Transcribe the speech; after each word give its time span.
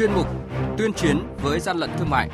chuyên 0.00 0.12
mục 0.12 0.26
Tuyên 0.78 0.92
chiến 0.92 1.18
với 1.42 1.60
gian 1.60 1.76
lận 1.76 1.90
thương 1.98 2.10
mại. 2.10 2.30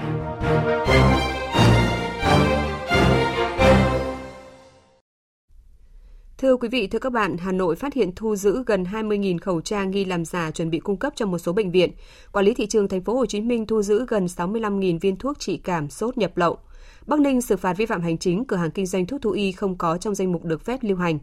Thưa 6.39 6.57
quý 6.57 6.69
vị, 6.69 6.87
thưa 6.87 6.99
các 6.99 7.13
bạn, 7.13 7.37
Hà 7.39 7.53
Nội 7.53 7.77
phát 7.77 7.95
hiện 7.95 8.11
thu 8.17 8.37
giữ 8.37 8.63
gần 8.67 8.85
20.000 8.85 9.39
khẩu 9.39 9.61
trang 9.61 9.91
nghi 9.91 10.05
làm 10.05 10.25
giả 10.25 10.51
chuẩn 10.51 10.71
bị 10.71 10.79
cung 10.79 10.97
cấp 10.97 11.13
cho 11.17 11.27
một 11.27 11.39
số 11.39 11.53
bệnh 11.53 11.71
viện. 11.71 11.91
Quản 12.33 12.45
lý 12.45 12.55
thị 12.55 12.67
trường 12.67 12.89
thành 12.89 13.05
phố 13.05 13.15
Hồ 13.15 13.27
Chí 13.27 13.41
Minh 13.41 13.67
thu 13.67 13.83
giữ 13.83 14.07
gần 14.09 14.27
65.000 14.27 14.99
viên 15.01 15.17
thuốc 15.17 15.39
trị 15.39 15.57
cảm 15.57 15.91
sốt 15.91 16.19
nhập 16.19 16.37
lậu. 16.37 16.59
Bắc 17.07 17.21
Ninh 17.21 17.41
xử 17.41 17.57
phạt 17.57 17.77
vi 17.77 17.87
phạm 17.87 18.03
hành 18.03 18.19
chính 18.19 18.45
cửa 18.45 18.57
hàng 18.57 18.71
kinh 18.71 18.87
doanh 18.87 19.07
thuốc 19.07 19.23
thú 19.23 19.31
y 19.31 19.53
không 19.53 19.79
có 19.79 19.99
trong 19.99 20.15
danh 20.15 20.33
mục 20.33 20.45
được 20.45 20.65
phép 20.65 20.79
lưu 20.83 20.97
hành. 20.97 21.19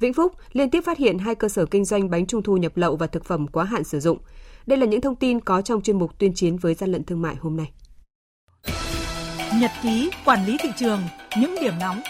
Vĩnh 0.00 0.14
Phúc 0.14 0.32
liên 0.52 0.70
tiếp 0.70 0.80
phát 0.84 0.98
hiện 0.98 1.18
hai 1.18 1.34
cơ 1.34 1.48
sở 1.48 1.66
kinh 1.66 1.84
doanh 1.84 2.10
bánh 2.10 2.26
trung 2.26 2.42
thu 2.42 2.56
nhập 2.56 2.76
lậu 2.76 2.96
và 2.96 3.06
thực 3.06 3.24
phẩm 3.24 3.46
quá 3.46 3.64
hạn 3.64 3.84
sử 3.84 4.00
dụng. 4.00 4.18
Đây 4.68 4.78
là 4.78 4.86
những 4.86 5.00
thông 5.00 5.16
tin 5.16 5.40
có 5.40 5.62
trong 5.62 5.82
chuyên 5.82 5.98
mục 5.98 6.18
tuyên 6.18 6.34
chiến 6.34 6.56
với 6.56 6.74
gian 6.74 6.92
lận 6.92 7.04
thương 7.04 7.22
mại 7.22 7.36
hôm 7.36 7.56
nay. 7.56 7.70
Nhật 9.60 9.70
ký 9.82 10.10
quản 10.24 10.46
lý 10.46 10.56
thị 10.60 10.68
trường, 10.76 11.00
những 11.40 11.54
điểm 11.60 11.74
nóng 11.80 12.00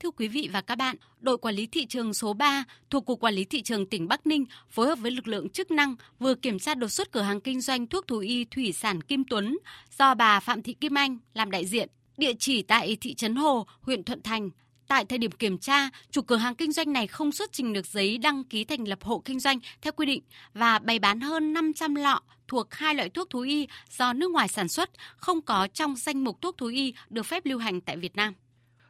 Thưa 0.00 0.10
quý 0.10 0.28
vị 0.28 0.48
và 0.52 0.60
các 0.60 0.78
bạn, 0.78 0.96
đội 1.20 1.38
quản 1.38 1.54
lý 1.54 1.66
thị 1.66 1.86
trường 1.86 2.14
số 2.14 2.32
3 2.32 2.64
thuộc 2.90 3.06
Cục 3.06 3.20
Quản 3.20 3.34
lý 3.34 3.44
Thị 3.44 3.62
trường 3.62 3.86
tỉnh 3.86 4.08
Bắc 4.08 4.26
Ninh 4.26 4.44
phối 4.70 4.86
hợp 4.86 4.98
với 4.98 5.10
lực 5.10 5.28
lượng 5.28 5.48
chức 5.48 5.70
năng 5.70 5.94
vừa 6.18 6.34
kiểm 6.34 6.58
tra 6.58 6.74
đột 6.74 6.88
xuất 6.88 7.12
cửa 7.12 7.22
hàng 7.22 7.40
kinh 7.40 7.60
doanh 7.60 7.86
thuốc 7.86 8.06
thú 8.06 8.18
y 8.18 8.44
thủy 8.44 8.72
sản 8.72 9.00
Kim 9.00 9.24
Tuấn 9.30 9.58
do 9.98 10.14
bà 10.14 10.40
Phạm 10.40 10.62
Thị 10.62 10.72
Kim 10.80 10.94
Anh 10.94 11.18
làm 11.34 11.50
đại 11.50 11.66
diện, 11.66 11.88
địa 12.18 12.32
chỉ 12.38 12.62
tại 12.62 12.96
thị 13.00 13.14
trấn 13.14 13.34
Hồ, 13.36 13.66
huyện 13.80 14.04
Thuận 14.04 14.22
Thành. 14.22 14.50
Tại 14.88 15.04
thời 15.04 15.18
điểm 15.18 15.30
kiểm 15.30 15.58
tra, 15.58 15.90
chủ 16.10 16.22
cửa 16.22 16.36
hàng 16.36 16.54
kinh 16.54 16.72
doanh 16.72 16.92
này 16.92 17.06
không 17.06 17.32
xuất 17.32 17.52
trình 17.52 17.72
được 17.72 17.86
giấy 17.86 18.18
đăng 18.18 18.44
ký 18.44 18.64
thành 18.64 18.88
lập 18.88 18.98
hộ 19.02 19.22
kinh 19.24 19.40
doanh 19.40 19.58
theo 19.82 19.92
quy 19.92 20.06
định 20.06 20.22
và 20.54 20.78
bày 20.78 20.98
bán 20.98 21.20
hơn 21.20 21.52
500 21.52 21.94
lọ 21.94 22.20
thuộc 22.48 22.74
hai 22.74 22.94
loại 22.94 23.08
thuốc 23.08 23.30
thú 23.30 23.40
y 23.40 23.66
do 23.90 24.12
nước 24.12 24.30
ngoài 24.30 24.48
sản 24.48 24.68
xuất, 24.68 24.90
không 25.16 25.42
có 25.42 25.68
trong 25.72 25.96
danh 25.96 26.24
mục 26.24 26.42
thuốc 26.42 26.58
thú 26.58 26.66
y 26.66 26.94
được 27.08 27.26
phép 27.26 27.46
lưu 27.46 27.58
hành 27.58 27.80
tại 27.80 27.96
Việt 27.96 28.16
Nam 28.16 28.34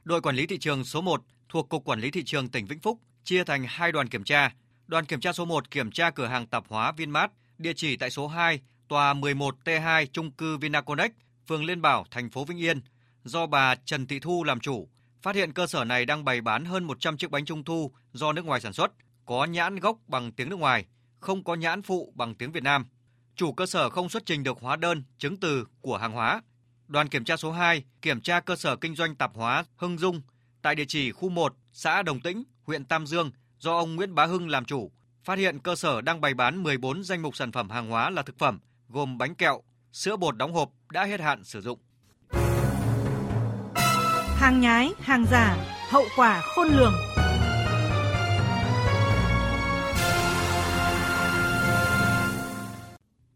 đội 0.07 0.21
quản 0.21 0.37
lý 0.37 0.47
thị 0.47 0.59
trường 0.59 0.85
số 0.85 1.01
1 1.01 1.23
thuộc 1.49 1.69
Cục 1.69 1.85
Quản 1.85 2.01
lý 2.01 2.11
Thị 2.11 2.23
trường 2.25 2.49
tỉnh 2.49 2.67
Vĩnh 2.67 2.79
Phúc 2.79 3.01
chia 3.25 3.45
thành 3.45 3.65
hai 3.69 3.93
đoàn 3.93 4.09
kiểm 4.09 4.25
tra. 4.25 4.53
Đoàn 4.87 5.05
kiểm 5.05 5.21
tra 5.21 5.33
số 5.33 5.45
1 5.45 5.71
kiểm 5.71 5.91
tra 5.91 6.11
cửa 6.11 6.27
hàng 6.27 6.47
tạp 6.47 6.65
hóa 6.69 6.93
Vinmart, 6.93 7.33
địa 7.59 7.73
chỉ 7.77 7.97
tại 7.97 8.11
số 8.11 8.27
2, 8.27 8.61
tòa 8.89 9.15
11T2 9.15 10.07
trung 10.13 10.31
cư 10.31 10.57
Vinaconex, 10.57 11.11
phường 11.49 11.65
Liên 11.65 11.83
Bảo, 11.83 12.07
thành 12.11 12.31
phố 12.31 12.45
Vĩnh 12.45 12.59
Yên, 12.59 12.81
do 13.25 13.47
bà 13.47 13.75
Trần 13.75 14.07
Thị 14.07 14.19
Thu 14.21 14.45
làm 14.45 14.61
chủ. 14.61 14.89
Phát 15.27 15.35
hiện 15.35 15.53
cơ 15.53 15.67
sở 15.67 15.85
này 15.85 16.07
đang 16.07 16.25
bày 16.25 16.41
bán 16.41 16.65
hơn 16.65 16.85
100 16.85 17.17
chiếc 17.17 17.31
bánh 17.31 17.45
trung 17.45 17.65
thu 17.65 17.93
do 18.13 18.33
nước 18.33 18.45
ngoài 18.45 18.61
sản 18.61 18.73
xuất, 18.73 18.93
có 19.25 19.45
nhãn 19.45 19.77
gốc 19.77 19.99
bằng 20.07 20.33
tiếng 20.33 20.49
nước 20.49 20.59
ngoài, 20.59 20.87
không 21.21 21.45
có 21.45 21.55
nhãn 21.55 21.83
phụ 21.83 22.13
bằng 22.17 22.35
tiếng 22.35 22.53
Việt 22.53 22.63
Nam. 22.63 22.87
Chủ 23.37 23.53
cơ 23.53 23.67
sở 23.67 23.91
không 23.91 24.09
xuất 24.09 24.27
trình 24.27 24.43
được 24.43 24.59
hóa 24.61 24.77
đơn, 24.77 25.03
chứng 25.19 25.37
từ 25.37 25.67
của 25.81 25.97
hàng 25.97 26.13
hóa, 26.13 26.43
Đoàn 26.89 27.09
kiểm 27.09 27.25
tra 27.25 27.37
số 27.37 27.53
2 27.53 27.85
kiểm 28.03 28.21
tra 28.21 28.41
cơ 28.41 28.57
sở 28.57 28.77
kinh 28.77 28.97
doanh 28.97 29.15
tạp 29.15 29.35
hóa 29.35 29.65
Hưng 29.77 29.99
Dung 29.99 30.21
tại 30.63 30.75
địa 30.75 30.85
chỉ 30.89 31.13
khu 31.13 31.29
1, 31.29 31.55
xã 31.73 32.03
Đồng 32.03 32.21
Tĩnh, 32.21 32.43
huyện 32.63 32.85
Tam 32.85 33.07
Dương 33.07 33.31
do 33.59 33.77
ông 33.77 33.97
Nguyễn 33.97 34.15
Bá 34.15 34.27
Hưng 34.27 34.49
làm 34.49 34.65
chủ, 34.65 34.93
phát 35.25 35.39
hiện 35.39 35.59
cơ 35.59 35.77
sở 35.77 36.01
đang 36.01 36.21
bày 36.21 36.35
bán 36.35 36.63
14 36.63 37.05
danh 37.05 37.23
mục 37.23 37.37
sản 37.37 37.53
phẩm 37.53 37.71
hàng 37.71 37.91
hóa 37.91 38.11
là 38.11 38.23
thực 38.23 38.39
phẩm 38.39 38.61
gồm 38.89 39.19
bánh 39.19 39.35
kẹo, 39.35 39.63
sữa 39.93 40.17
bột 40.17 40.37
đóng 40.37 40.53
hộp 40.53 40.71
đã 40.93 41.05
hết 41.05 41.21
hạn 41.21 41.45
sử 41.45 41.61
dụng. 41.61 41.79
Hàng 44.47 44.61
nhái, 44.61 44.91
hàng 45.01 45.27
giả, 45.31 45.57
hậu 45.89 46.05
quả 46.17 46.43
khôn 46.55 46.69
lường. 46.69 46.93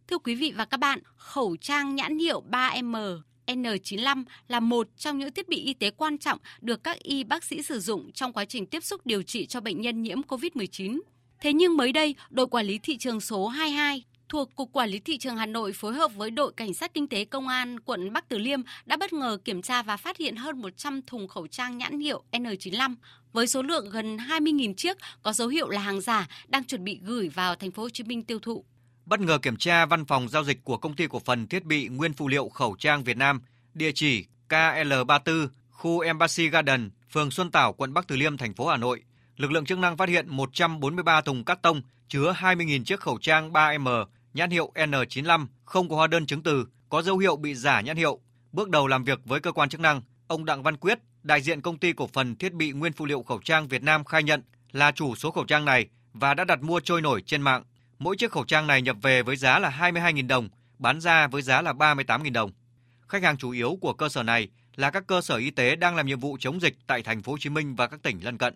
Thưa 0.08 0.18
quý 0.24 0.34
vị 0.34 0.52
và 0.56 0.64
các 0.64 0.76
bạn, 0.80 0.98
khẩu 1.16 1.56
trang 1.56 1.94
nhãn 1.94 2.18
hiệu 2.18 2.42
3M 2.50 3.20
N95 3.46 4.24
là 4.48 4.60
một 4.60 4.88
trong 4.96 5.18
những 5.18 5.32
thiết 5.32 5.48
bị 5.48 5.56
y 5.56 5.74
tế 5.74 5.90
quan 5.90 6.18
trọng 6.18 6.38
được 6.60 6.84
các 6.84 6.98
y 6.98 7.24
bác 7.24 7.44
sĩ 7.44 7.62
sử 7.62 7.80
dụng 7.80 8.12
trong 8.12 8.32
quá 8.32 8.44
trình 8.44 8.66
tiếp 8.66 8.84
xúc 8.84 9.06
điều 9.06 9.22
trị 9.22 9.46
cho 9.46 9.60
bệnh 9.60 9.80
nhân 9.80 10.02
nhiễm 10.02 10.20
COVID-19. 10.22 11.00
Thế 11.40 11.52
nhưng 11.52 11.76
mới 11.76 11.92
đây, 11.92 12.14
đội 12.30 12.46
quản 12.46 12.66
lý 12.66 12.78
thị 12.78 12.98
trường 12.98 13.20
số 13.20 13.48
22 13.48 14.04
thuộc 14.30 14.54
Cục 14.56 14.72
Quản 14.72 14.88
lý 14.88 14.98
Thị 14.98 15.18
trường 15.18 15.36
Hà 15.36 15.46
Nội 15.46 15.72
phối 15.72 15.94
hợp 15.94 16.14
với 16.14 16.30
đội 16.30 16.52
Cảnh 16.56 16.74
sát 16.74 16.94
Kinh 16.94 17.08
tế 17.08 17.24
Công 17.24 17.48
an 17.48 17.80
quận 17.80 18.12
Bắc 18.12 18.28
Từ 18.28 18.38
Liêm 18.38 18.60
đã 18.86 18.96
bất 18.96 19.12
ngờ 19.12 19.38
kiểm 19.44 19.62
tra 19.62 19.82
và 19.82 19.96
phát 19.96 20.16
hiện 20.16 20.36
hơn 20.36 20.60
100 20.60 21.02
thùng 21.02 21.28
khẩu 21.28 21.46
trang 21.46 21.78
nhãn 21.78 22.00
hiệu 22.00 22.22
N95 22.32 22.94
với 23.32 23.46
số 23.46 23.62
lượng 23.62 23.90
gần 23.90 24.16
20.000 24.16 24.74
chiếc 24.74 24.96
có 25.22 25.32
dấu 25.32 25.48
hiệu 25.48 25.68
là 25.68 25.80
hàng 25.80 26.00
giả 26.00 26.28
đang 26.48 26.64
chuẩn 26.64 26.84
bị 26.84 27.00
gửi 27.02 27.28
vào 27.28 27.54
thành 27.54 27.70
phố 27.70 27.82
Hồ 27.82 27.90
Chí 27.90 28.04
Minh 28.04 28.22
tiêu 28.22 28.38
thụ 28.38 28.64
bất 29.06 29.20
ngờ 29.20 29.38
kiểm 29.38 29.56
tra 29.56 29.86
văn 29.86 30.04
phòng 30.04 30.28
giao 30.28 30.44
dịch 30.44 30.64
của 30.64 30.76
công 30.76 30.96
ty 30.96 31.06
cổ 31.06 31.18
phần 31.18 31.46
thiết 31.46 31.64
bị 31.64 31.88
nguyên 31.88 32.12
phụ 32.12 32.28
liệu 32.28 32.48
khẩu 32.48 32.76
trang 32.78 33.04
Việt 33.04 33.16
Nam, 33.16 33.40
địa 33.74 33.92
chỉ 33.94 34.24
KL34, 34.48 35.48
khu 35.70 36.00
Embassy 36.00 36.48
Garden, 36.48 36.90
phường 37.12 37.30
Xuân 37.30 37.50
Tảo, 37.50 37.72
quận 37.72 37.94
Bắc 37.94 38.08
Từ 38.08 38.16
Liêm, 38.16 38.36
thành 38.36 38.54
phố 38.54 38.66
Hà 38.66 38.76
Nội. 38.76 39.02
Lực 39.36 39.52
lượng 39.52 39.64
chức 39.64 39.78
năng 39.78 39.96
phát 39.96 40.08
hiện 40.08 40.28
143 40.28 41.20
thùng 41.20 41.44
cắt 41.44 41.62
tông 41.62 41.82
chứa 42.08 42.34
20.000 42.38 42.84
chiếc 42.84 43.00
khẩu 43.00 43.18
trang 43.18 43.52
3M 43.52 44.04
nhãn 44.34 44.50
hiệu 44.50 44.72
N95 44.74 45.46
không 45.64 45.88
có 45.88 45.96
hóa 45.96 46.06
đơn 46.06 46.26
chứng 46.26 46.42
từ, 46.42 46.66
có 46.88 47.02
dấu 47.02 47.18
hiệu 47.18 47.36
bị 47.36 47.54
giả 47.54 47.80
nhãn 47.80 47.96
hiệu. 47.96 48.20
Bước 48.52 48.70
đầu 48.70 48.86
làm 48.86 49.04
việc 49.04 49.20
với 49.24 49.40
cơ 49.40 49.52
quan 49.52 49.68
chức 49.68 49.80
năng, 49.80 50.02
ông 50.26 50.44
Đặng 50.44 50.62
Văn 50.62 50.76
Quyết, 50.76 50.98
đại 51.22 51.40
diện 51.40 51.60
công 51.60 51.78
ty 51.78 51.92
cổ 51.92 52.06
phần 52.12 52.36
thiết 52.36 52.52
bị 52.52 52.72
nguyên 52.72 52.92
phụ 52.92 53.06
liệu 53.06 53.22
khẩu 53.22 53.40
trang 53.44 53.68
Việt 53.68 53.82
Nam 53.82 54.04
khai 54.04 54.22
nhận 54.22 54.42
là 54.72 54.92
chủ 54.92 55.14
số 55.14 55.30
khẩu 55.30 55.44
trang 55.44 55.64
này 55.64 55.86
và 56.12 56.34
đã 56.34 56.44
đặt 56.44 56.62
mua 56.62 56.80
trôi 56.80 57.00
nổi 57.00 57.22
trên 57.26 57.42
mạng. 57.42 57.62
Mỗi 57.98 58.16
chiếc 58.16 58.32
khẩu 58.32 58.44
trang 58.44 58.66
này 58.66 58.82
nhập 58.82 58.96
về 59.02 59.22
với 59.22 59.36
giá 59.36 59.58
là 59.58 59.76
22.000 59.80 60.26
đồng, 60.26 60.48
bán 60.78 61.00
ra 61.00 61.26
với 61.26 61.42
giá 61.42 61.62
là 61.62 61.72
38.000 61.72 62.32
đồng. 62.32 62.50
Khách 63.08 63.22
hàng 63.22 63.36
chủ 63.36 63.50
yếu 63.50 63.78
của 63.80 63.92
cơ 63.92 64.08
sở 64.08 64.22
này 64.22 64.48
là 64.76 64.90
các 64.90 65.06
cơ 65.06 65.20
sở 65.20 65.36
y 65.36 65.50
tế 65.50 65.76
đang 65.76 65.96
làm 65.96 66.06
nhiệm 66.06 66.20
vụ 66.20 66.36
chống 66.40 66.60
dịch 66.60 66.74
tại 66.86 67.02
thành 67.02 67.22
phố 67.22 67.32
Hồ 67.32 67.38
Chí 67.40 67.50
Minh 67.50 67.74
và 67.74 67.86
các 67.86 68.02
tỉnh 68.02 68.24
lân 68.24 68.38
cận. 68.38 68.54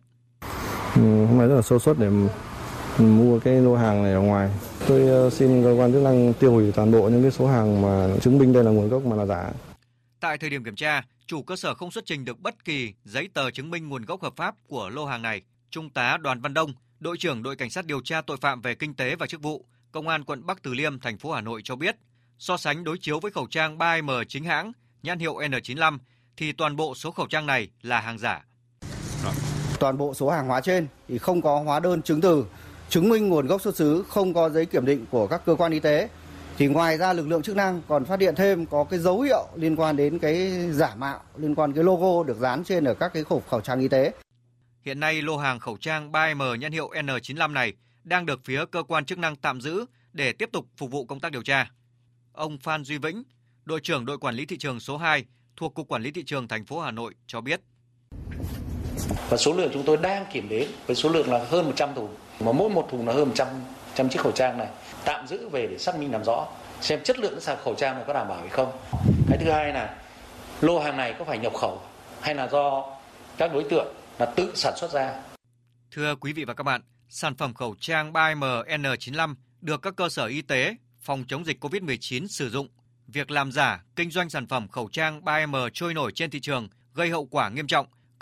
Ừ, 0.94 1.26
hôm 1.26 1.38
nay 1.38 1.48
rất 1.48 1.54
là 1.54 1.62
sâu 1.62 1.78
suất 1.78 1.98
để 1.98 2.10
mua 2.98 3.38
cái 3.38 3.54
lô 3.54 3.76
hàng 3.76 4.02
này 4.02 4.12
ở 4.12 4.20
ngoài. 4.20 4.50
Tôi 4.88 5.08
ờ, 5.08 5.30
xin 5.30 5.62
cơ 5.62 5.74
quan 5.78 5.92
chức 5.92 6.02
năng 6.02 6.34
tiêu 6.34 6.52
hủy 6.52 6.72
toàn 6.72 6.92
bộ 6.92 7.08
những 7.08 7.22
cái 7.22 7.30
số 7.30 7.46
hàng 7.46 7.82
mà 7.82 8.08
chứng 8.20 8.38
minh 8.38 8.52
đây 8.52 8.64
là 8.64 8.70
nguồn 8.70 8.88
gốc 8.88 9.04
mà 9.04 9.16
là 9.16 9.26
giả. 9.26 9.50
Tại 10.20 10.38
thời 10.38 10.50
điểm 10.50 10.64
kiểm 10.64 10.76
tra, 10.76 11.02
chủ 11.26 11.42
cơ 11.42 11.56
sở 11.56 11.74
không 11.74 11.90
xuất 11.90 12.06
trình 12.06 12.24
được 12.24 12.40
bất 12.40 12.64
kỳ 12.64 12.92
giấy 13.04 13.28
tờ 13.34 13.50
chứng 13.50 13.70
minh 13.70 13.88
nguồn 13.88 14.04
gốc 14.04 14.22
hợp 14.22 14.32
pháp 14.36 14.54
của 14.68 14.88
lô 14.88 15.06
hàng 15.06 15.22
này. 15.22 15.42
Trung 15.70 15.90
tá 15.90 16.16
Đoàn 16.16 16.40
Văn 16.40 16.54
Đông, 16.54 16.72
đội 17.00 17.16
trưởng 17.18 17.42
đội 17.42 17.56
cảnh 17.56 17.70
sát 17.70 17.86
điều 17.86 18.00
tra 18.00 18.20
tội 18.20 18.36
phạm 18.40 18.60
về 18.60 18.74
kinh 18.74 18.94
tế 18.94 19.16
và 19.16 19.26
chức 19.26 19.42
vụ, 19.42 19.64
công 19.92 20.08
an 20.08 20.24
quận 20.24 20.46
Bắc 20.46 20.62
Từ 20.62 20.74
Liêm, 20.74 20.98
thành 21.00 21.18
phố 21.18 21.32
Hà 21.32 21.40
Nội 21.40 21.60
cho 21.64 21.76
biết, 21.76 21.96
so 22.38 22.56
sánh 22.56 22.84
đối 22.84 22.98
chiếu 22.98 23.20
với 23.20 23.30
khẩu 23.30 23.46
trang 23.50 23.78
3M 23.78 24.24
chính 24.24 24.44
hãng 24.44 24.72
nhãn 25.02 25.18
hiệu 25.18 25.34
N95 25.34 25.98
thì 26.36 26.52
toàn 26.52 26.76
bộ 26.76 26.94
số 26.94 27.10
khẩu 27.10 27.26
trang 27.26 27.46
này 27.46 27.68
là 27.82 28.00
hàng 28.00 28.18
giả. 28.18 28.44
Toàn 29.78 29.98
bộ 29.98 30.14
số 30.14 30.30
hàng 30.30 30.46
hóa 30.46 30.60
trên 30.60 30.86
thì 31.08 31.18
không 31.18 31.42
có 31.42 31.62
hóa 31.62 31.80
đơn 31.80 32.02
chứng 32.02 32.20
từ, 32.20 32.44
chứng 32.94 33.08
minh 33.08 33.28
nguồn 33.28 33.46
gốc 33.46 33.62
xuất 33.62 33.76
xứ, 33.76 34.04
không 34.08 34.34
có 34.34 34.50
giấy 34.50 34.66
kiểm 34.66 34.86
định 34.86 35.04
của 35.10 35.26
các 35.26 35.42
cơ 35.46 35.54
quan 35.54 35.72
y 35.72 35.80
tế. 35.80 36.08
Thì 36.56 36.66
ngoài 36.66 36.98
ra 36.98 37.12
lực 37.12 37.28
lượng 37.28 37.42
chức 37.42 37.56
năng 37.56 37.82
còn 37.88 38.04
phát 38.04 38.20
hiện 38.20 38.34
thêm 38.34 38.66
có 38.66 38.84
cái 38.84 38.98
dấu 38.98 39.20
hiệu 39.20 39.48
liên 39.56 39.76
quan 39.76 39.96
đến 39.96 40.18
cái 40.18 40.52
giả 40.70 40.94
mạo, 40.94 41.20
liên 41.36 41.54
quan 41.54 41.72
cái 41.72 41.84
logo 41.84 42.24
được 42.24 42.36
dán 42.38 42.64
trên 42.64 42.84
ở 42.84 42.94
các 42.94 43.12
cái 43.14 43.24
khẩu 43.24 43.42
khẩu 43.48 43.60
trang 43.60 43.80
y 43.80 43.88
tế. 43.88 44.12
Hiện 44.82 45.00
nay 45.00 45.22
lô 45.22 45.36
hàng 45.36 45.58
khẩu 45.58 45.76
trang 45.76 46.12
3M 46.12 46.56
nhãn 46.56 46.72
hiệu 46.72 46.90
N95 46.90 47.52
này 47.52 47.72
đang 48.04 48.26
được 48.26 48.40
phía 48.44 48.64
cơ 48.70 48.82
quan 48.82 49.04
chức 49.04 49.18
năng 49.18 49.36
tạm 49.36 49.60
giữ 49.60 49.84
để 50.12 50.32
tiếp 50.32 50.48
tục 50.52 50.66
phục 50.76 50.90
vụ 50.90 51.04
công 51.04 51.20
tác 51.20 51.32
điều 51.32 51.42
tra. 51.42 51.70
Ông 52.32 52.58
Phan 52.58 52.84
Duy 52.84 52.98
Vĩnh, 52.98 53.22
đội 53.64 53.80
trưởng 53.80 54.06
đội 54.06 54.18
quản 54.18 54.34
lý 54.34 54.46
thị 54.46 54.58
trường 54.58 54.80
số 54.80 54.96
2 54.96 55.24
thuộc 55.56 55.74
Cục 55.74 55.88
Quản 55.88 56.02
lý 56.02 56.10
Thị 56.10 56.24
trường 56.24 56.48
thành 56.48 56.64
phố 56.64 56.80
Hà 56.80 56.90
Nội 56.90 57.14
cho 57.26 57.40
biết. 57.40 57.60
Và 59.28 59.36
số 59.36 59.52
lượng 59.52 59.70
chúng 59.72 59.82
tôi 59.82 59.96
đang 59.96 60.26
kiểm 60.32 60.48
đếm 60.48 60.68
với 60.86 60.96
số 60.96 61.08
lượng 61.08 61.32
là 61.32 61.44
hơn 61.50 61.66
100 61.66 61.94
thùng, 61.94 62.14
mà 62.40 62.52
mỗi 62.52 62.70
một 62.70 62.88
thùng 62.90 63.08
là 63.08 63.14
hơn 63.14 63.28
100, 63.28 63.48
100 63.86 64.08
chiếc 64.08 64.20
khẩu 64.20 64.32
trang 64.32 64.58
này 64.58 64.68
tạm 65.04 65.26
giữ 65.26 65.48
về 65.48 65.66
để 65.66 65.78
xác 65.78 65.98
minh 65.98 66.12
làm 66.12 66.24
rõ 66.24 66.46
xem 66.80 67.00
chất 67.04 67.18
lượng 67.18 67.40
sạc 67.40 67.58
khẩu 67.64 67.74
trang 67.74 67.94
này 67.94 68.04
có 68.06 68.12
đảm 68.12 68.28
bảo 68.28 68.40
hay 68.40 68.48
không. 68.48 68.72
Cái 69.28 69.38
thứ 69.38 69.50
hai 69.50 69.72
là 69.72 69.96
lô 70.60 70.78
hàng 70.78 70.96
này 70.96 71.14
có 71.18 71.24
phải 71.24 71.38
nhập 71.38 71.54
khẩu 71.54 71.82
hay 72.20 72.34
là 72.34 72.48
do 72.48 72.84
các 73.38 73.52
đối 73.52 73.64
tượng 73.64 73.94
là 74.18 74.26
tự 74.26 74.52
sản 74.54 74.74
xuất 74.76 74.92
ra. 74.92 75.14
Thưa 75.90 76.14
quý 76.14 76.32
vị 76.32 76.44
và 76.44 76.54
các 76.54 76.62
bạn, 76.62 76.80
sản 77.08 77.34
phẩm 77.34 77.54
khẩu 77.54 77.74
trang 77.80 78.12
3M 78.12 78.64
N95 78.64 79.34
được 79.60 79.82
các 79.82 79.96
cơ 79.96 80.08
sở 80.08 80.26
y 80.26 80.42
tế 80.42 80.76
phòng 81.00 81.24
chống 81.28 81.46
dịch 81.46 81.64
COVID-19 81.64 82.26
sử 82.26 82.50
dụng. 82.50 82.68
Việc 83.06 83.30
làm 83.30 83.52
giả, 83.52 83.84
kinh 83.96 84.10
doanh 84.10 84.30
sản 84.30 84.46
phẩm 84.46 84.68
khẩu 84.68 84.88
trang 84.92 85.20
3M 85.20 85.68
trôi 85.72 85.94
nổi 85.94 86.12
trên 86.14 86.30
thị 86.30 86.40
trường 86.40 86.68
gây 86.94 87.10
hậu 87.10 87.26
quả 87.26 87.48
nghiêm 87.48 87.66
trọng, 87.66 87.86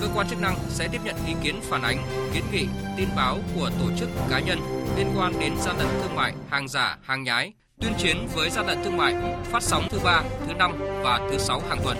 Cơ 0.00 0.08
quan 0.14 0.28
chức 0.28 0.40
năng 0.40 0.56
sẽ 0.68 0.88
tiếp 0.92 0.98
nhận 1.04 1.16
ý 1.26 1.32
kiến 1.42 1.54
phản 1.62 1.82
ánh, 1.82 1.98
kiến 2.34 2.44
nghị, 2.52 2.66
tin 2.96 3.08
báo 3.16 3.38
của 3.56 3.70
tổ 3.80 3.96
chức 3.98 4.08
cá 4.30 4.40
nhân 4.40 4.58
liên 4.96 5.06
quan 5.16 5.32
đến 5.40 5.52
gian 5.58 5.76
lận 5.78 5.86
thương 6.02 6.14
mại, 6.16 6.34
hàng 6.50 6.68
giả, 6.68 6.98
hàng 7.02 7.22
nhái, 7.22 7.52
tuyên 7.80 7.92
chiến 7.98 8.16
với 8.34 8.50
gian 8.50 8.66
lận 8.66 8.78
thương 8.84 8.96
mại, 8.96 9.14
phát 9.44 9.62
sóng 9.62 9.88
thứ 9.90 9.98
ba, 10.04 10.22
thứ 10.46 10.54
năm 10.54 10.72
và 11.02 11.28
thứ 11.30 11.38
sáu 11.38 11.62
hàng 11.68 11.78
tuần. 11.84 11.96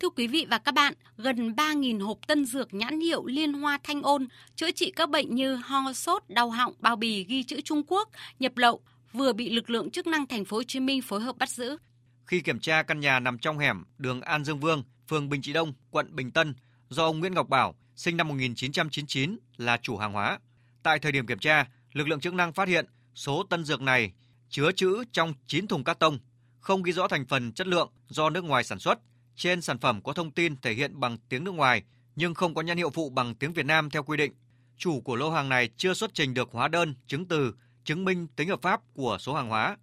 Thưa 0.00 0.10
quý 0.16 0.26
vị 0.26 0.46
và 0.50 0.58
các 0.58 0.74
bạn, 0.74 0.94
gần 1.16 1.52
3.000 1.52 2.04
hộp 2.04 2.18
tân 2.26 2.44
dược 2.44 2.74
nhãn 2.74 3.00
hiệu 3.00 3.26
Liên 3.26 3.52
Hoa 3.52 3.78
Thanh 3.84 4.02
Ôn 4.02 4.26
chữa 4.56 4.70
trị 4.70 4.92
các 4.96 5.10
bệnh 5.10 5.34
như 5.34 5.54
ho, 5.54 5.92
sốt, 5.92 6.22
đau 6.28 6.50
họng, 6.50 6.74
bao 6.78 6.96
bì 6.96 7.24
ghi 7.24 7.42
chữ 7.42 7.60
Trung 7.60 7.82
Quốc, 7.86 8.08
nhập 8.38 8.52
lậu 8.56 8.80
vừa 9.12 9.32
bị 9.32 9.50
lực 9.50 9.70
lượng 9.70 9.90
chức 9.90 10.06
năng 10.06 10.26
thành 10.26 10.44
phố 10.44 10.56
Hồ 10.56 10.62
Chí 10.62 10.80
Minh 10.80 11.02
phối 11.02 11.20
hợp 11.20 11.38
bắt 11.38 11.50
giữ. 11.50 11.76
Khi 12.26 12.40
kiểm 12.40 12.60
tra 12.60 12.82
căn 12.82 13.00
nhà 13.00 13.20
nằm 13.20 13.38
trong 13.38 13.58
hẻm 13.58 13.84
đường 13.98 14.20
An 14.20 14.44
Dương 14.44 14.60
Vương, 14.60 14.82
phường 15.08 15.28
Bình 15.28 15.42
Trị 15.42 15.52
Đông, 15.52 15.72
quận 15.90 16.16
Bình 16.16 16.30
Tân 16.30 16.54
do 16.88 17.04
ông 17.04 17.20
Nguyễn 17.20 17.34
Ngọc 17.34 17.48
Bảo, 17.48 17.74
sinh 17.96 18.16
năm 18.16 18.28
1999 18.28 19.38
là 19.56 19.78
chủ 19.82 19.96
hàng 19.96 20.12
hóa. 20.12 20.38
Tại 20.82 20.98
thời 20.98 21.12
điểm 21.12 21.26
kiểm 21.26 21.38
tra, 21.38 21.66
lực 21.92 22.08
lượng 22.08 22.20
chức 22.20 22.34
năng 22.34 22.52
phát 22.52 22.68
hiện 22.68 22.86
số 23.14 23.42
tân 23.42 23.64
dược 23.64 23.82
này 23.82 24.12
chứa 24.48 24.72
chữ 24.72 25.04
trong 25.12 25.34
9 25.46 25.66
thùng 25.66 25.84
cát 25.84 25.98
tông, 25.98 26.18
không 26.60 26.82
ghi 26.82 26.92
rõ 26.92 27.08
thành 27.08 27.26
phần 27.26 27.52
chất 27.52 27.66
lượng 27.66 27.90
do 28.08 28.30
nước 28.30 28.44
ngoài 28.44 28.64
sản 28.64 28.78
xuất. 28.78 28.98
Trên 29.36 29.62
sản 29.62 29.78
phẩm 29.78 30.02
có 30.02 30.12
thông 30.12 30.30
tin 30.30 30.56
thể 30.56 30.72
hiện 30.74 31.00
bằng 31.00 31.18
tiếng 31.28 31.44
nước 31.44 31.54
ngoài 31.54 31.82
nhưng 32.16 32.34
không 32.34 32.54
có 32.54 32.62
nhãn 32.62 32.76
hiệu 32.76 32.90
phụ 32.90 33.10
bằng 33.10 33.34
tiếng 33.34 33.52
Việt 33.52 33.66
Nam 33.66 33.90
theo 33.90 34.02
quy 34.02 34.16
định. 34.16 34.32
Chủ 34.78 35.00
của 35.00 35.16
lô 35.16 35.30
hàng 35.30 35.48
này 35.48 35.68
chưa 35.76 35.94
xuất 35.94 36.14
trình 36.14 36.34
được 36.34 36.48
hóa 36.52 36.68
đơn, 36.68 36.94
chứng 37.06 37.28
từ, 37.28 37.54
chứng 37.84 38.04
minh 38.04 38.26
tính 38.36 38.48
hợp 38.48 38.62
pháp 38.62 38.80
của 38.94 39.16
số 39.20 39.34
hàng 39.34 39.48
hóa. 39.48 39.76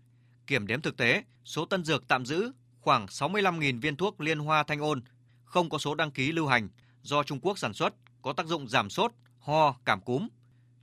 Kiểm 0.52 0.68
đếm 0.68 0.82
thực 0.82 0.98
tế, 0.98 1.24
số 1.46 1.66
tân 1.66 1.86
dược 1.86 2.08
tạm 2.08 2.26
giữ 2.26 2.52
khoảng 2.82 3.06
65.000 3.06 3.82
viên 3.82 3.96
thuốc 3.96 4.22
liên 4.22 4.40
hoa 4.40 4.64
thanh 4.64 4.80
ôn, 4.80 5.02
không 5.46 5.70
có 5.70 5.78
số 5.78 5.96
đăng 5.96 6.12
ký 6.12 6.32
lưu 6.32 6.48
hành 6.48 6.70
do 7.02 7.24
Trung 7.24 7.40
Quốc 7.40 7.58
sản 7.58 7.74
xuất, 7.74 7.94
có 8.22 8.34
tác 8.34 8.48
dụng 8.48 8.68
giảm 8.68 8.90
sốt, 8.90 9.12
ho, 9.40 9.76
cảm 9.86 10.02
cúm. 10.02 10.28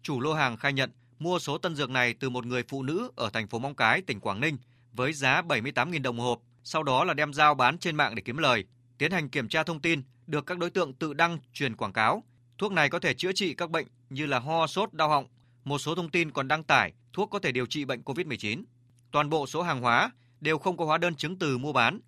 Chủ 0.03 0.21
lô 0.21 0.35
hàng 0.35 0.57
khai 0.57 0.73
nhận 0.73 0.91
mua 1.19 1.39
số 1.39 1.59
tân 1.59 1.75
dược 1.77 1.91
này 1.91 2.15
từ 2.15 2.31
một 2.31 2.47
người 2.47 2.63
phụ 2.69 2.83
nữ 2.83 3.11
ở 3.17 3.31
thành 3.31 3.49
phố 3.49 3.59
Móng 3.59 3.75
Cái, 3.75 4.03
tỉnh 4.03 4.21
Quảng 4.21 4.41
Ninh 4.41 4.57
với 4.93 5.13
giá 5.13 5.43
78.000 5.43 6.03
đồng 6.03 6.17
một 6.17 6.23
hộp, 6.23 6.43
sau 6.65 6.83
đó 6.83 7.05
là 7.05 7.15
đem 7.15 7.33
giao 7.33 7.55
bán 7.55 7.79
trên 7.79 7.97
mạng 7.97 8.15
để 8.15 8.23
kiếm 8.25 8.39
lời. 8.39 8.65
Tiến 8.99 9.11
hành 9.11 9.29
kiểm 9.29 9.49
tra 9.49 9.63
thông 9.63 9.81
tin, 9.81 10.03
được 10.27 10.47
các 10.47 10.59
đối 10.59 10.71
tượng 10.71 10.93
tự 10.93 11.15
đăng 11.15 11.39
truyền 11.53 11.77
quảng 11.77 11.93
cáo. 11.93 12.23
Thuốc 12.59 12.73
này 12.73 12.89
có 12.91 12.99
thể 12.99 13.15
chữa 13.15 13.33
trị 13.33 13.55
các 13.55 13.71
bệnh 13.71 13.87
như 14.11 14.27
là 14.27 14.39
ho, 14.39 14.67
sốt, 14.67 14.93
đau 14.93 15.09
họng. 15.09 15.27
Một 15.65 15.79
số 15.79 15.95
thông 15.95 16.11
tin 16.11 16.31
còn 16.31 16.49
đăng 16.49 16.65
tải 16.65 16.93
thuốc 17.13 17.31
có 17.31 17.39
thể 17.39 17.53
điều 17.53 17.67
trị 17.67 17.85
bệnh 17.85 18.03
COVID-19. 18.03 18.63
Toàn 19.11 19.31
bộ 19.31 19.47
số 19.47 19.63
hàng 19.63 19.81
hóa 19.81 20.11
đều 20.41 20.59
không 20.59 20.77
có 20.77 20.85
hóa 20.85 20.99
đơn 20.99 21.15
chứng 21.15 21.39
từ 21.39 21.59
mua 21.59 21.73
bán. 21.73 22.01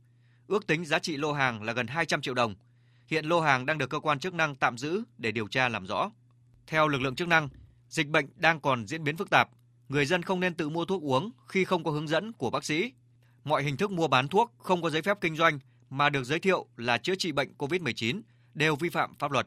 Ước 0.46 0.66
tính 0.66 0.84
giá 0.84 0.98
trị 0.98 1.16
lô 1.16 1.32
hàng 1.32 1.62
là 1.62 1.72
gần 1.72 1.86
200 1.86 2.22
triệu 2.22 2.34
đồng. 2.34 2.54
Hiện 3.06 3.24
lô 3.24 3.40
hàng 3.40 3.66
đang 3.66 3.78
được 3.78 3.90
cơ 3.90 4.00
quan 4.00 4.18
chức 4.18 4.34
năng 4.34 4.54
tạm 4.54 4.78
giữ 4.78 5.02
để 5.18 5.32
điều 5.32 5.48
tra 5.48 5.68
làm 5.68 5.86
rõ. 5.86 6.10
Theo 6.66 6.88
lực 6.88 7.00
lượng 7.00 7.14
chức 7.14 7.28
năng, 7.28 7.48
dịch 7.88 8.08
bệnh 8.08 8.26
đang 8.36 8.60
còn 8.60 8.86
diễn 8.86 9.04
biến 9.04 9.16
phức 9.16 9.30
tạp, 9.30 9.48
người 9.88 10.06
dân 10.06 10.22
không 10.22 10.40
nên 10.40 10.54
tự 10.54 10.68
mua 10.68 10.84
thuốc 10.84 11.02
uống 11.02 11.30
khi 11.48 11.64
không 11.64 11.84
có 11.84 11.90
hướng 11.90 12.08
dẫn 12.08 12.32
của 12.32 12.50
bác 12.50 12.64
sĩ. 12.64 12.92
Mọi 13.44 13.62
hình 13.62 13.76
thức 13.76 13.90
mua 13.90 14.08
bán 14.08 14.28
thuốc 14.28 14.52
không 14.58 14.82
có 14.82 14.90
giấy 14.90 15.02
phép 15.02 15.18
kinh 15.20 15.36
doanh 15.36 15.58
mà 15.90 16.10
được 16.10 16.24
giới 16.24 16.38
thiệu 16.38 16.66
là 16.76 16.98
chữa 16.98 17.14
trị 17.14 17.32
bệnh 17.32 17.52
COVID-19 17.58 18.20
đều 18.54 18.76
vi 18.76 18.88
phạm 18.88 19.14
pháp 19.18 19.30
luật. 19.30 19.46